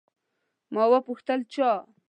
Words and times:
ما 0.73 0.83
وپوښتل، 0.91 1.39
چا؟ 1.53 1.69